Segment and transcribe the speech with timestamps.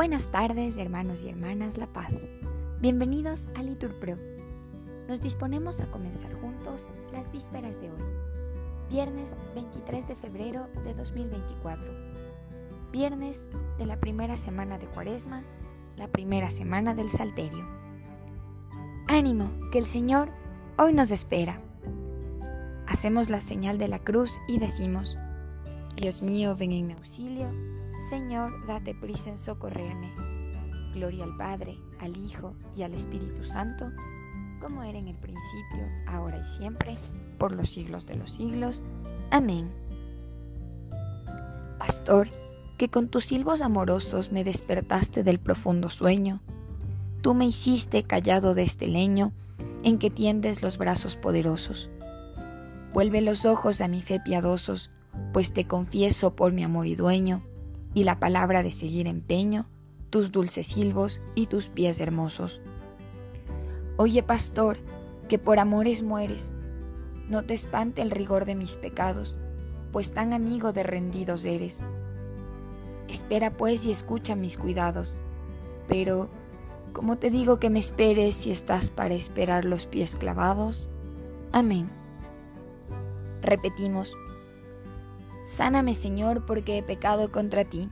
[0.00, 2.14] Buenas tardes, hermanos y hermanas La Paz.
[2.80, 4.16] Bienvenidos a Litur Pro.
[5.06, 8.02] Nos disponemos a comenzar juntos las vísperas de hoy,
[8.88, 11.92] viernes 23 de febrero de 2024,
[12.90, 13.44] viernes
[13.76, 15.44] de la primera semana de Cuaresma,
[15.98, 17.68] la primera semana del Salterio.
[19.06, 20.30] Ánimo, que el Señor
[20.78, 21.60] hoy nos espera.
[22.86, 25.18] Hacemos la señal de la cruz y decimos,
[25.94, 27.50] Dios mío, ven en mi auxilio
[28.08, 30.12] Señor, date prisa en socorrerme.
[30.94, 33.90] Gloria al Padre, al Hijo y al Espíritu Santo,
[34.60, 36.96] como era en el principio, ahora y siempre,
[37.38, 38.82] por los siglos de los siglos.
[39.30, 39.70] Amén.
[41.78, 42.28] Pastor,
[42.78, 46.40] que con tus silbos amorosos me despertaste del profundo sueño,
[47.22, 49.32] tú me hiciste callado de este leño
[49.82, 51.90] en que tiendes los brazos poderosos.
[52.92, 54.90] Vuelve los ojos a mi fe piadosos,
[55.32, 57.42] pues te confieso por mi amor y dueño,
[57.94, 59.66] y la palabra de seguir empeño,
[60.10, 62.60] tus dulces silbos y tus pies hermosos.
[63.96, 64.78] Oye, pastor,
[65.28, 66.52] que por amores mueres,
[67.28, 69.36] no te espante el rigor de mis pecados,
[69.92, 71.84] pues tan amigo de rendidos eres.
[73.08, 75.20] Espera pues y escucha mis cuidados,
[75.88, 76.28] pero,
[76.92, 80.88] ¿cómo te digo que me esperes si estás para esperar los pies clavados?
[81.52, 81.90] Amén.
[83.42, 84.14] Repetimos,
[85.50, 87.88] Sáname, Señor, porque he pecado contra ti.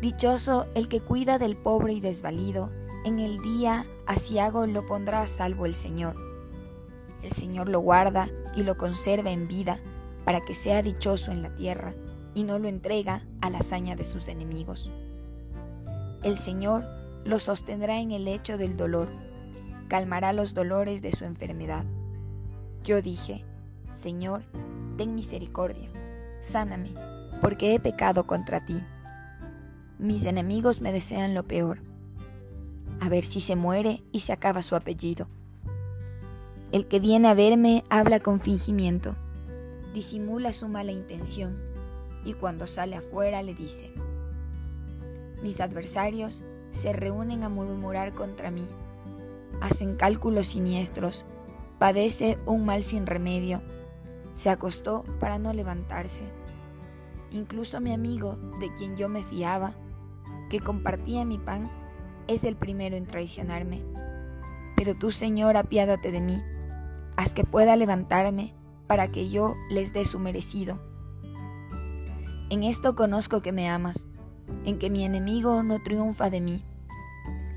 [0.00, 2.68] Dichoso el que cuida del pobre y desvalido,
[3.04, 6.16] en el día asiago lo pondrá a salvo el Señor.
[7.22, 9.78] El Señor lo guarda y lo conserva en vida,
[10.24, 11.94] para que sea dichoso en la tierra,
[12.34, 14.90] y no lo entrega a la hazaña de sus enemigos.
[16.24, 16.82] El Señor
[17.24, 19.08] lo sostendrá en el lecho del dolor,
[19.88, 21.84] calmará los dolores de su enfermedad.
[22.82, 23.44] Yo dije,
[23.90, 24.42] Señor,
[24.96, 25.88] ten misericordia,
[26.40, 26.92] sáname,
[27.40, 28.82] porque he pecado contra ti.
[29.98, 31.80] Mis enemigos me desean lo peor.
[33.00, 35.28] A ver si se muere y se acaba su apellido.
[36.72, 39.16] El que viene a verme habla con fingimiento,
[39.94, 41.56] disimula su mala intención
[42.24, 43.92] y cuando sale afuera le dice,
[45.42, 48.66] mis adversarios se reúnen a murmurar contra mí,
[49.60, 51.24] hacen cálculos siniestros,
[51.78, 53.62] padece un mal sin remedio
[54.36, 56.22] se acostó para no levantarse.
[57.32, 59.72] Incluso mi amigo, de quien yo me fiaba,
[60.50, 61.70] que compartía mi pan,
[62.28, 63.82] es el primero en traicionarme.
[64.76, 66.42] Pero tú, Señor, apiádate de mí,
[67.16, 68.54] haz que pueda levantarme
[68.86, 70.78] para que yo les dé su merecido.
[72.50, 74.08] En esto conozco que me amas,
[74.66, 76.64] en que mi enemigo no triunfa de mí.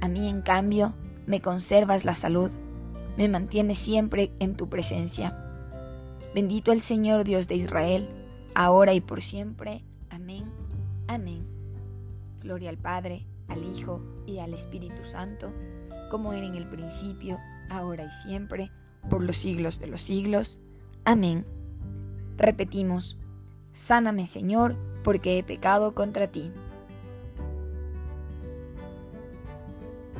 [0.00, 0.94] A mí, en cambio,
[1.26, 2.50] me conservas la salud,
[3.18, 5.51] me mantienes siempre en tu presencia.
[6.34, 8.08] Bendito el Señor Dios de Israel,
[8.54, 9.84] ahora y por siempre.
[10.08, 10.50] Amén.
[11.06, 11.46] Amén.
[12.40, 15.52] Gloria al Padre, al Hijo y al Espíritu Santo,
[16.10, 17.38] como era en el principio,
[17.68, 18.72] ahora y siempre,
[19.10, 20.58] por los siglos de los siglos.
[21.04, 21.44] Amén.
[22.38, 23.18] Repetimos,
[23.74, 26.50] sáname Señor, porque he pecado contra ti.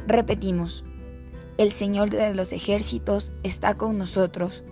[0.07, 0.85] Repetimos,
[1.57, 4.63] el Señor de los ejércitos está con nosotros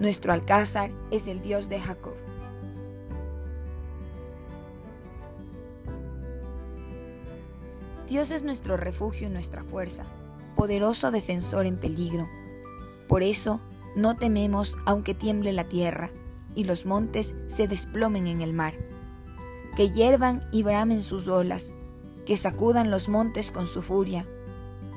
[0.00, 2.14] nuestro alcázar es el Dios de Jacob.
[8.08, 10.04] Dios es nuestro refugio y nuestra fuerza,
[10.56, 12.28] poderoso defensor en peligro.
[13.08, 13.60] Por eso
[13.96, 16.10] no tememos aunque tiemble la tierra
[16.54, 18.74] y los montes se desplomen en el mar.
[19.76, 21.72] Que hiervan y bramen sus olas,
[22.26, 24.26] que sacudan los montes con su furia.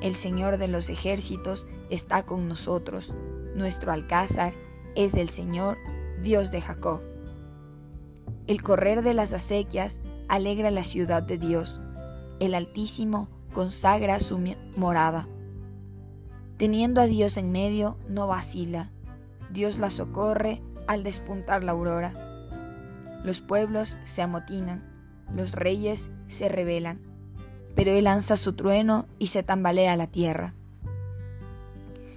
[0.02, 3.14] El Señor de los ejércitos está con nosotros,
[3.56, 4.54] nuestro alcázar
[4.98, 5.78] es el Señor,
[6.24, 7.02] Dios de Jacob.
[8.48, 11.80] El correr de las acequias alegra la ciudad de Dios.
[12.40, 14.40] El Altísimo consagra su
[14.76, 15.28] morada.
[16.58, 18.90] Teniendo a Dios en medio, no vacila.
[19.52, 22.14] Dios la socorre al despuntar la aurora.
[23.24, 24.84] Los pueblos se amotinan,
[25.32, 27.02] los reyes se rebelan,
[27.76, 30.56] pero Él lanza su trueno y se tambalea la tierra.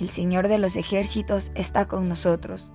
[0.00, 2.72] El Señor de los ejércitos está con nosotros.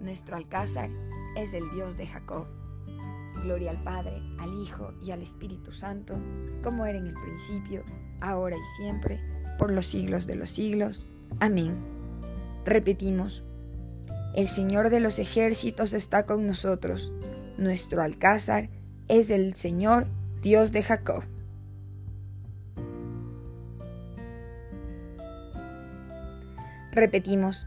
[0.00, 0.88] Nuestro alcázar
[1.36, 2.46] es el Dios de Jacob.
[3.42, 6.14] Gloria al Padre, al Hijo y al Espíritu Santo,
[6.62, 7.84] como era en el principio,
[8.22, 9.20] ahora y siempre,
[9.58, 11.06] por los siglos de los siglos.
[11.40, 11.76] Amén.
[12.64, 13.44] Repetimos,
[14.34, 17.12] el Señor de los ejércitos está con nosotros,
[17.58, 18.70] nuestro alcázar
[19.08, 20.06] es el Señor
[20.40, 21.24] Dios de Jacob.
[26.92, 27.66] Repetimos,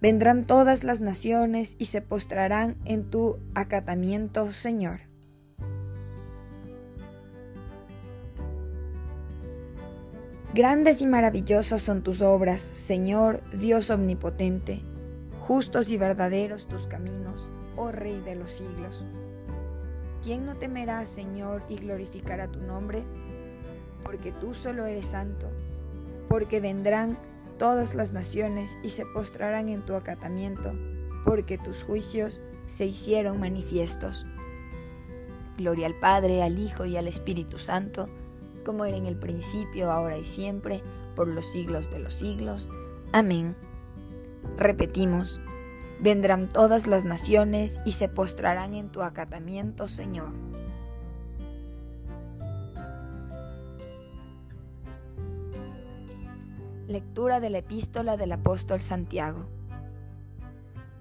[0.00, 5.00] vendrán todas las naciones y se postrarán en tu acatamiento, Señor.
[10.54, 14.82] Grandes y maravillosas son tus obras, Señor Dios omnipotente,
[15.40, 19.04] justos y verdaderos tus caminos, oh Rey de los siglos.
[20.22, 23.02] ¿Quién no temerá, Señor, y glorificará tu nombre?
[24.04, 25.50] Porque tú solo eres santo,
[26.28, 27.18] porque vendrán
[27.58, 30.72] todas las naciones y se postrarán en tu acatamiento,
[31.24, 34.26] porque tus juicios se hicieron manifiestos.
[35.56, 38.08] Gloria al Padre, al Hijo y al Espíritu Santo,
[38.64, 40.82] como era en el principio, ahora y siempre,
[41.14, 42.68] por los siglos de los siglos.
[43.12, 43.56] Amén.
[44.56, 45.40] Repetimos,
[46.00, 50.32] vendrán todas las naciones y se postrarán en tu acatamiento, Señor.
[56.94, 59.48] Lectura de la epístola del apóstol Santiago.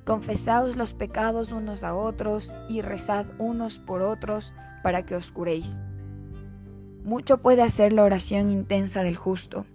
[0.05, 5.81] Confesaos los pecados unos a otros y rezad unos por otros para que os curéis.
[7.03, 9.67] Mucho puede hacer la oración intensa del justo.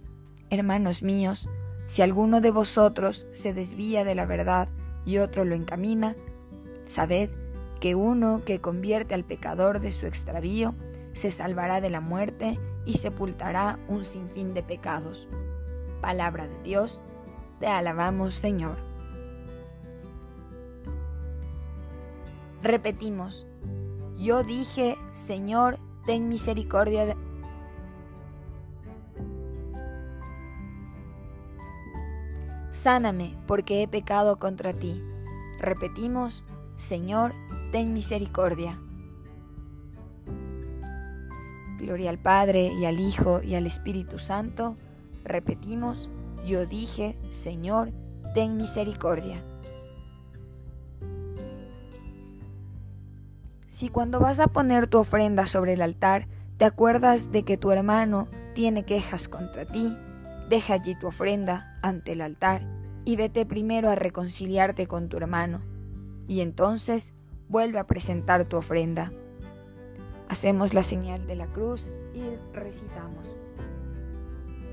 [0.49, 1.47] Hermanos míos,
[1.85, 4.67] si alguno de vosotros se desvía de la verdad
[5.05, 6.17] y otro lo encamina,
[6.85, 7.29] sabed
[7.79, 10.75] que uno que convierte al pecador de su extravío
[11.13, 15.29] se salvará de la muerte y sepultará un sinfín de pecados.
[16.01, 17.01] Palabra de Dios,
[17.59, 18.77] te alabamos Señor.
[22.61, 23.47] Repetimos,
[24.17, 27.15] yo dije, Señor, ten misericordia de...
[32.71, 35.01] Sáname, porque he pecado contra ti.
[35.59, 37.33] Repetimos, Señor,
[37.71, 38.79] ten misericordia.
[41.77, 44.75] Gloria al Padre y al Hijo y al Espíritu Santo.
[45.29, 46.09] Repetimos,
[46.43, 47.91] yo dije, Señor,
[48.33, 49.45] ten misericordia.
[53.67, 56.27] Si cuando vas a poner tu ofrenda sobre el altar
[56.57, 59.95] te acuerdas de que tu hermano tiene quejas contra ti,
[60.49, 62.67] deja allí tu ofrenda ante el altar
[63.05, 65.61] y vete primero a reconciliarte con tu hermano,
[66.27, 67.13] y entonces
[67.47, 69.13] vuelve a presentar tu ofrenda.
[70.27, 73.35] Hacemos la señal de la cruz y recitamos.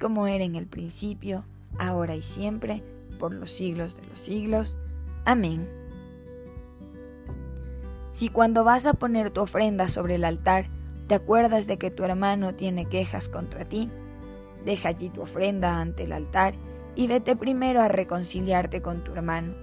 [0.00, 1.44] como era en el principio,
[1.78, 2.82] ahora y siempre,
[3.18, 4.78] por los siglos de los siglos.
[5.24, 5.68] Amén.
[8.10, 10.66] Si cuando vas a poner tu ofrenda sobre el altar
[11.10, 13.90] te acuerdas de que tu hermano tiene quejas contra ti,
[14.64, 16.54] deja allí tu ofrenda ante el altar
[16.94, 19.54] y vete primero a reconciliarte con tu hermano,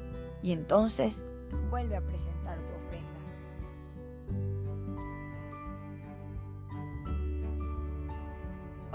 [0.43, 1.23] y entonces
[1.69, 2.36] vuelve a presentar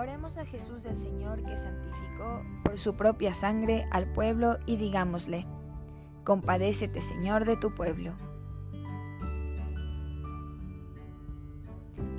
[0.03, 5.47] Oremos a Jesús el Señor que santificó por su propia sangre al pueblo y digámosle,
[6.25, 8.13] compadécete Señor de tu pueblo.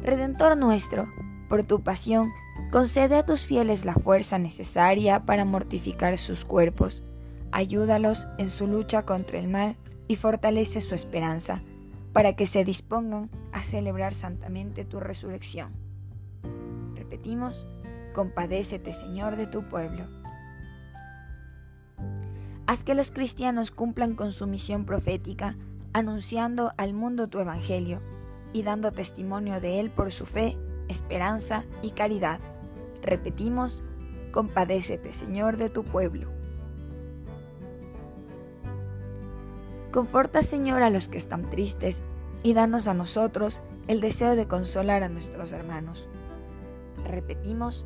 [0.02, 1.10] Redentor nuestro,
[1.50, 2.32] por tu pasión,
[2.72, 7.04] concede a tus fieles la fuerza necesaria para mortificar sus cuerpos,
[7.52, 9.76] ayúdalos en su lucha contra el mal
[10.08, 11.62] y fortalece su esperanza,
[12.14, 15.74] para que se dispongan a celebrar santamente tu resurrección.
[16.96, 17.73] Repetimos,
[18.14, 20.08] compadécete Señor de tu pueblo.
[22.66, 25.58] Haz que los cristianos cumplan con su misión profética,
[25.92, 28.02] anunciando al mundo tu evangelio
[28.54, 32.40] y dando testimonio de Él por su fe, esperanza y caridad.
[33.02, 33.84] Repetimos,
[34.32, 36.32] compadécete Señor de tu pueblo.
[39.92, 42.02] Conforta Señor a los que están tristes
[42.42, 46.08] y danos a nosotros el deseo de consolar a nuestros hermanos.
[47.06, 47.86] Repetimos,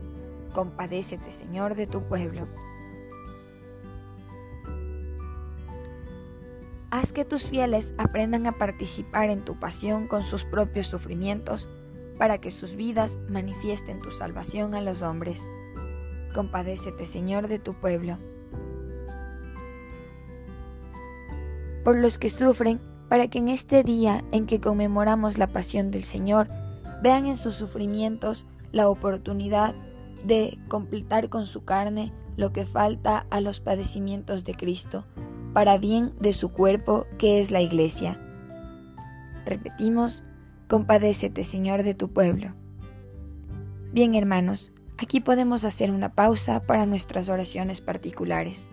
[0.58, 2.48] compadécete Señor de tu pueblo.
[6.90, 11.70] Haz que tus fieles aprendan a participar en tu pasión con sus propios sufrimientos,
[12.18, 15.48] para que sus vidas manifiesten tu salvación a los hombres.
[16.34, 18.18] Compadécete, Señor, de tu pueblo.
[21.84, 26.04] Por los que sufren, para que en este día en que conmemoramos la pasión del
[26.04, 26.48] Señor,
[27.04, 29.76] vean en sus sufrimientos la oportunidad
[30.28, 35.06] de completar con su carne lo que falta a los padecimientos de Cristo
[35.54, 38.20] para bien de su cuerpo que es la iglesia.
[39.46, 40.24] Repetimos,
[40.68, 42.54] compadécete Señor de tu pueblo.
[43.92, 48.70] Bien hermanos, aquí podemos hacer una pausa para nuestras oraciones particulares.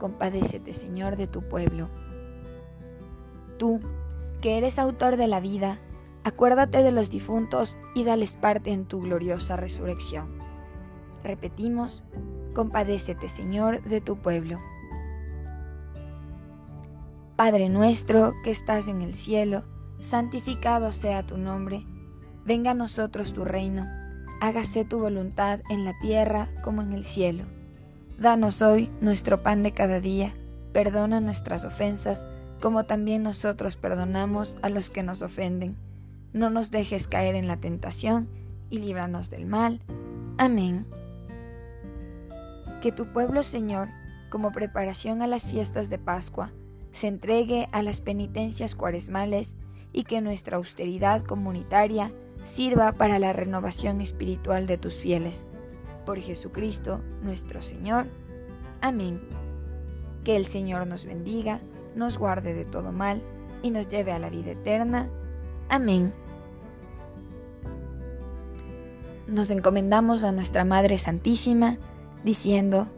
[0.00, 1.88] Compadécete Señor de tu pueblo
[3.60, 3.78] tú,
[4.40, 5.78] que eres autor de la vida,
[6.24, 10.30] acuérdate de los difuntos y dales parte en tu gloriosa resurrección.
[11.22, 12.02] Repetimos,
[12.54, 14.58] compadécete Señor de tu pueblo.
[17.36, 19.64] Padre nuestro que estás en el cielo,
[20.00, 21.84] santificado sea tu nombre,
[22.46, 23.84] venga a nosotros tu reino,
[24.40, 27.44] hágase tu voluntad en la tierra como en el cielo.
[28.20, 30.34] Danos hoy nuestro pan de cada día,
[30.74, 32.26] perdona nuestras ofensas,
[32.60, 35.78] como también nosotros perdonamos a los que nos ofenden.
[36.34, 38.28] No nos dejes caer en la tentación
[38.68, 39.80] y líbranos del mal.
[40.36, 40.86] Amén.
[42.82, 43.88] Que tu pueblo, Señor,
[44.28, 46.52] como preparación a las fiestas de Pascua,
[46.90, 49.56] se entregue a las penitencias cuaresmales
[49.94, 52.12] y que nuestra austeridad comunitaria
[52.44, 55.46] sirva para la renovación espiritual de tus fieles.
[56.04, 58.06] Por Jesucristo nuestro Señor.
[58.80, 59.20] Amén.
[60.24, 61.60] Que el Señor nos bendiga
[61.94, 63.22] nos guarde de todo mal
[63.62, 65.08] y nos lleve a la vida eterna.
[65.68, 66.12] Amén.
[69.26, 71.78] Nos encomendamos a nuestra Madre Santísima,
[72.24, 72.88] diciendo,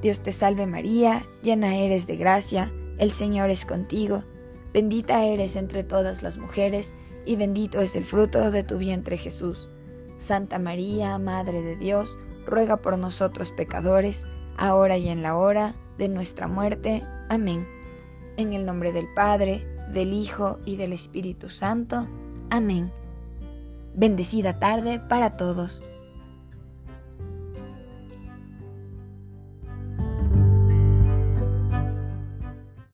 [0.00, 4.24] Dios te salve María, llena eres de gracia, el Señor es contigo,
[4.72, 9.68] bendita eres entre todas las mujeres, y bendito es el fruto de tu vientre Jesús.
[10.18, 16.08] Santa María, Madre de Dios, ruega por nosotros pecadores, ahora y en la hora de
[16.08, 17.02] nuestra muerte.
[17.28, 17.66] Amén.
[18.36, 22.08] En el nombre del Padre, del Hijo y del Espíritu Santo.
[22.50, 22.92] Amén.
[23.94, 25.82] Bendecida tarde para todos.